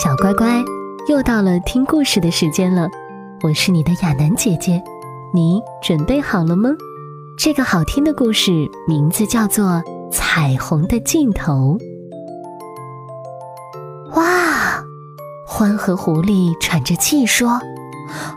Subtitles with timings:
[0.00, 0.62] 小乖乖，
[1.08, 2.88] 又到了听故事的时间了。
[3.42, 4.80] 我是你的亚楠姐姐，
[5.34, 6.70] 你准备好了吗？
[7.36, 8.52] 这个好听的故事
[8.86, 9.64] 名字叫做
[10.12, 11.76] 《彩虹的尽头》。
[14.14, 14.80] 哇！
[15.44, 17.60] 欢和狐狸喘着气说：“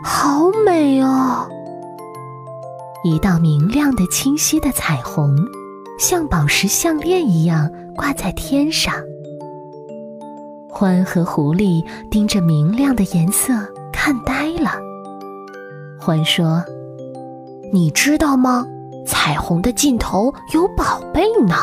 [0.02, 1.48] 好美哦！”
[3.06, 5.36] 一道明亮的、清晰的彩虹，
[5.96, 8.92] 像宝石项链一样挂在天上。
[10.74, 13.52] 欢和狐狸盯着明亮的颜色
[13.92, 14.70] 看呆了。
[16.00, 16.64] 獾说
[17.72, 18.66] ：“你知道吗？
[19.06, 21.54] 彩虹的尽头有宝贝呢。”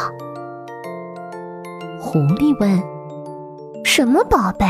[1.99, 2.81] 狐狸问
[3.83, 4.65] ：“什么宝贝？”“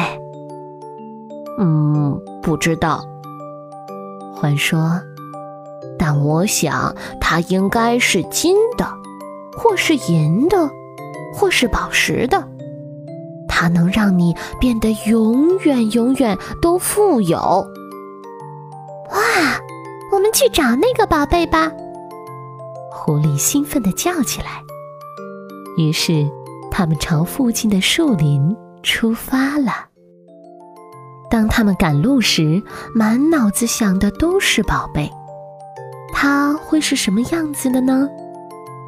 [1.60, 3.04] 嗯，不知道。”
[4.42, 5.00] 獾说
[6.00, 8.88] ：“但我想它应该是金的，
[9.58, 10.58] 或是银的，
[11.36, 12.42] 或是宝石的。”
[13.60, 17.38] 它能让你变得永远永远都富有。
[19.10, 19.20] 哇，
[20.14, 21.70] 我们去找那个宝贝吧！
[22.90, 24.64] 狐狸兴奋地叫起来。
[25.76, 26.26] 于是，
[26.72, 29.88] 他们朝附近的树林出发了。
[31.30, 32.64] 当他们赶路时，
[32.96, 35.12] 满脑子想的都是宝贝。
[36.14, 38.08] 它会是什么样子的呢？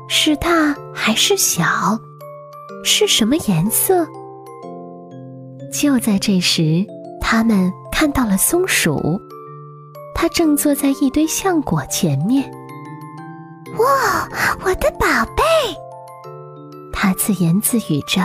[0.08, 2.00] 是大还是小？
[2.86, 4.08] 是什么颜色？
[5.72, 6.86] 就在这时，
[7.20, 9.20] 他们看到了松鼠，
[10.14, 12.44] 它正坐在一堆橡果前面。
[13.80, 14.28] 哇，
[14.64, 15.44] 我的宝贝！
[16.92, 18.22] 它自言自语着：“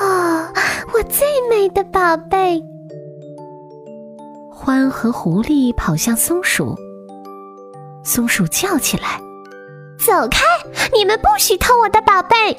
[0.00, 0.48] 哦，
[0.94, 2.60] 我最美的宝贝！”
[4.50, 6.74] 獾和狐狸跑向松鼠，
[8.02, 9.20] 松鼠叫起来
[10.00, 10.40] ：“走开！
[10.96, 12.52] 你们不许偷我的宝贝！”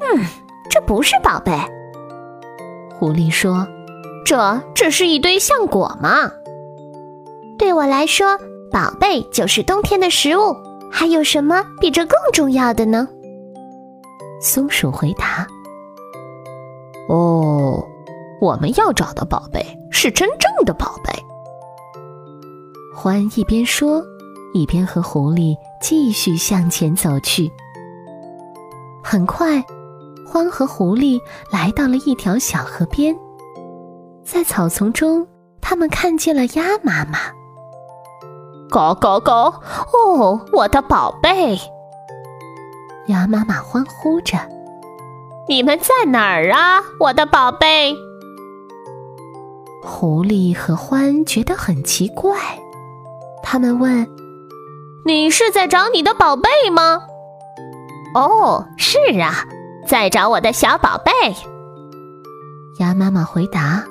[0.00, 0.24] 嗯，
[0.70, 1.52] 这不是宝贝。
[3.00, 3.66] 狐狸说
[4.26, 6.30] ：“这只是一堆橡果嘛。
[7.58, 8.38] 对我来说，
[8.70, 10.54] 宝贝就是冬天的食物。
[10.92, 13.08] 还有什么比这更重要的呢？”
[14.42, 15.46] 松鼠回答
[17.08, 17.82] ：“哦，
[18.38, 21.10] 我们要找的宝贝是真正的宝贝。”
[22.94, 24.04] 獾一边说，
[24.52, 27.50] 一边和狐狸继续向前走去。
[29.02, 29.64] 很快。
[30.30, 31.20] 獾和狐狸
[31.50, 33.16] 来到了一条小河边，
[34.24, 35.26] 在草丛中，
[35.60, 37.18] 他们看见了鸭妈妈。
[38.70, 39.52] 狗狗狗！
[39.92, 41.58] 哦，我的宝贝！
[43.08, 44.38] 鸭妈妈欢呼着
[45.48, 47.96] ：“你们在哪儿啊，我的宝贝？”
[49.82, 52.36] 狐狸和獾觉得很奇怪，
[53.42, 54.06] 他们问
[55.04, 57.02] ：“你是在找你的宝贝吗
[58.14, 59.44] ？”“哦，是啊。”
[59.90, 61.10] 在找我的小宝贝，
[62.78, 63.84] 鸭妈妈回答：“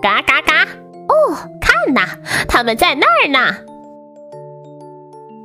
[0.00, 0.62] 嘎嘎嘎！
[1.08, 2.08] 哦，看呐，
[2.48, 3.54] 他们在那儿呢。”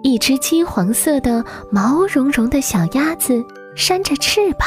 [0.02, 3.44] 一只金黄色的、毛茸茸的小鸭子
[3.76, 4.66] 扇着翅膀，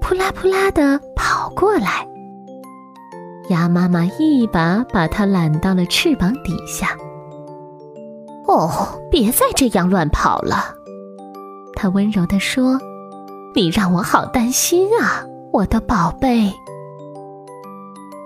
[0.00, 2.08] 扑啦扑啦的跑过来。
[3.50, 6.96] 鸭妈妈一把把它揽到了翅膀底下。
[8.48, 10.74] “哦，别再这样乱跑了。”
[11.76, 12.80] 它温柔地说。
[13.56, 16.52] 你让我好担心啊，我的宝贝。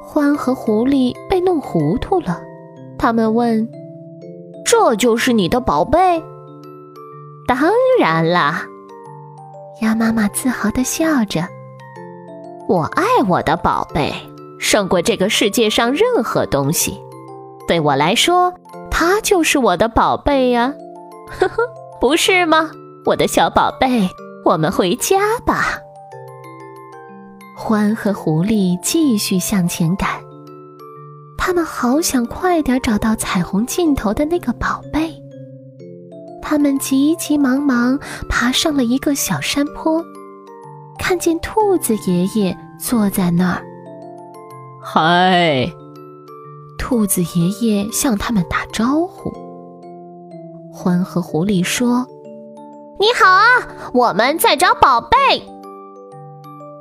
[0.02, 2.40] 欢和狐狸被弄糊涂了，
[2.98, 3.68] 他们问
[4.66, 6.20] ：“这就是你的宝贝？”
[7.46, 7.56] 当
[8.00, 8.64] 然啦，
[9.82, 11.46] 鸭妈妈自豪的笑着
[12.66, 14.12] ：“我爱我的宝贝，
[14.58, 17.00] 胜过这个世界上任何东西。
[17.68, 18.52] 对我来说，
[18.90, 20.74] 它就是我的宝贝呀，
[21.28, 21.62] 呵 呵，
[22.00, 22.72] 不是吗，
[23.04, 24.10] 我的小宝贝？”
[24.44, 25.78] 我们回家吧。
[27.56, 30.08] 獾和狐狸继续向前赶，
[31.36, 35.14] 他们好想快点找到彩虹尽头的那个宝贝。
[36.42, 37.98] 他们急急忙忙
[38.28, 40.02] 爬上了一个小山坡，
[40.98, 43.62] 看见兔子爷爷坐在那儿。
[44.82, 45.70] 嗨，
[46.78, 49.30] 兔子爷爷向他们打招呼。
[50.72, 52.06] 獾和狐狸说
[53.00, 53.42] ：“你好啊，
[53.94, 55.08] 我们在找宝贝。”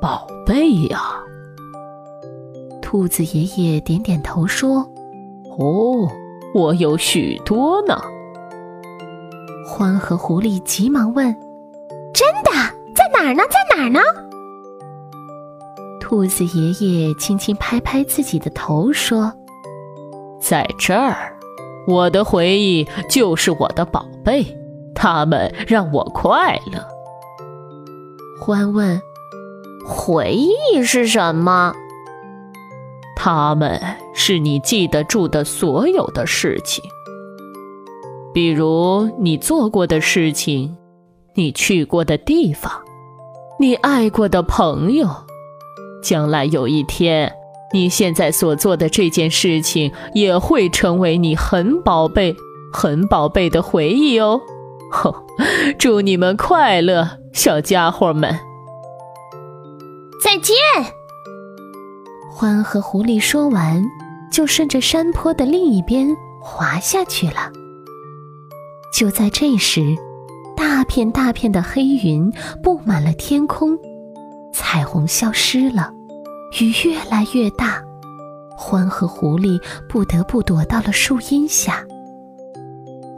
[0.02, 1.00] 宝贝呀！
[2.82, 4.80] 兔子爷爷点点头说
[5.58, 6.06] ：“哦，
[6.52, 7.98] 我有许多呢。”
[9.66, 11.34] 獾和狐狸急忙问
[12.12, 12.50] ：“真的？
[12.94, 13.42] 在哪儿呢？
[13.48, 13.98] 在哪儿呢？”
[16.02, 19.32] 兔子爷爷轻轻拍拍自己的头说
[20.38, 21.34] ：“在这儿，
[21.86, 24.44] 我的回忆就是我的宝贝，
[24.94, 26.86] 它们让我快乐。”
[28.40, 29.00] 欢问。
[29.82, 31.74] 回忆是什么？
[33.16, 33.80] 他们
[34.14, 36.84] 是你记得住的所有的事情，
[38.32, 40.76] 比如你做过的事情，
[41.34, 42.70] 你去过的地方，
[43.58, 45.08] 你爱过的朋友。
[46.02, 47.32] 将来有一天，
[47.72, 52.36] 你现在所做的这件事情也会成为你很宝贝、
[52.72, 54.40] 很宝贝的回忆哦。
[54.90, 55.14] 吼！
[55.78, 58.38] 祝你们快乐，小家伙们。
[60.22, 60.54] 再见。
[62.36, 63.84] 獾和狐狸说完，
[64.32, 66.08] 就顺着山坡的另一边
[66.40, 67.50] 滑下去了。
[68.92, 69.96] 就在这时，
[70.56, 72.32] 大片大片的黑云
[72.62, 73.78] 布满了天空，
[74.52, 75.92] 彩虹消失了，
[76.60, 77.82] 雨越来越大。
[78.58, 81.84] 獾和狐狸不得不躲到了树荫下。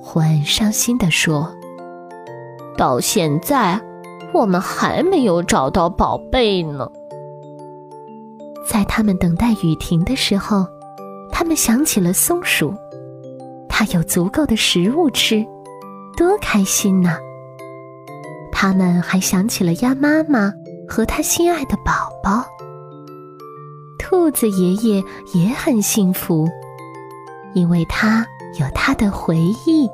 [0.04, 1.52] 獾伤心地说
[2.76, 3.80] ：“到现在。”
[4.34, 6.90] 我们还没有找到宝贝呢。
[8.66, 10.66] 在他们等待雨停的时候，
[11.30, 12.74] 他们想起了松鼠，
[13.69, 15.44] 它有足够的食物吃，
[16.16, 17.19] 多开心呐！
[18.50, 20.50] 他们还想起了鸭妈妈
[20.88, 21.92] 和他心爱的宝
[22.22, 22.42] 宝。
[23.98, 25.04] 兔子爷爷
[25.34, 26.48] 也很幸福，
[27.52, 28.26] 因为他
[28.58, 29.36] 有他的回
[29.66, 29.86] 忆。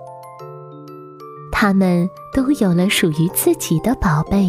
[1.61, 4.49] 他们都有了属于自己的宝贝，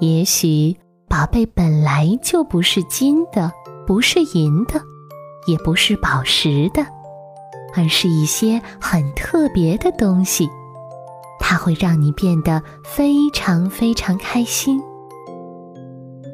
[0.00, 0.76] 也许
[1.08, 3.52] 宝贝本来就不是金的，
[3.86, 4.82] 不是银的，
[5.46, 6.84] 也不是宝石的，
[7.76, 10.50] 而是一些很特别的东西，
[11.38, 14.82] 它会让你变得非常非常开心。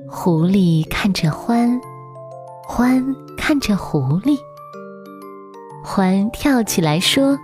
[0.09, 1.79] 狐狸看着獾，
[2.67, 4.39] 獾看着狐狸，
[5.85, 7.37] 獾跳起来说。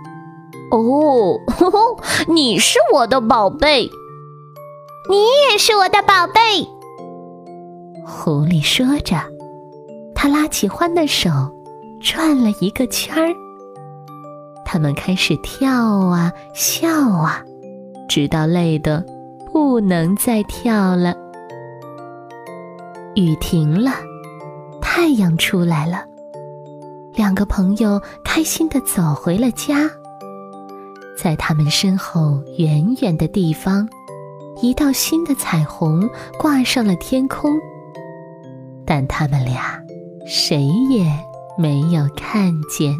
[0.77, 1.39] 哦，
[2.27, 3.89] 你是我的宝贝，
[5.09, 6.67] 你也是我的宝贝。
[8.05, 9.15] 狐狸说着，
[10.13, 11.29] 他拉起獾的手，
[12.01, 13.33] 转了一个圈儿。
[14.65, 17.41] 他们开始跳啊，笑啊，
[18.09, 19.03] 直到累得
[19.53, 21.15] 不能再跳了。
[23.15, 23.91] 雨停了，
[24.81, 26.03] 太阳出来了，
[27.13, 29.89] 两个朋友开心的走回了家。
[31.17, 33.87] 在他们身后远远的地方，
[34.61, 36.09] 一道新的彩虹
[36.39, 37.51] 挂上了天空，
[38.85, 39.79] 但他们俩
[40.27, 41.05] 谁也
[41.57, 42.95] 没有看见。